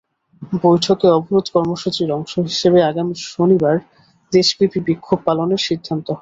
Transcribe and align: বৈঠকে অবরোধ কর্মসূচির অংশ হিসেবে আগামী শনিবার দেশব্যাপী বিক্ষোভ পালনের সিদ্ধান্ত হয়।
বৈঠকে 0.61 1.07
অবরোধ 1.09 1.45
কর্মসূচির 1.53 2.09
অংশ 2.11 2.33
হিসেবে 2.47 2.79
আগামী 2.83 3.15
শনিবার 3.29 3.75
দেশব্যাপী 4.33 4.79
বিক্ষোভ 4.87 5.19
পালনের 5.25 5.61
সিদ্ধান্ত 5.67 6.07
হয়। 6.07 6.19